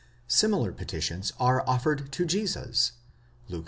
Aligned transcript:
Similar 0.27 0.71
petitions 0.71 1.31
are 1.39 1.63
offered 1.69 2.11
to 2.13 2.25
Jesus 2.25 2.93
(Luke 3.49 3.59
ix. 3.59 3.59